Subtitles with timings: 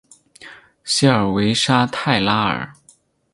[0.83, 2.73] 谢尔韦沙泰拉尔。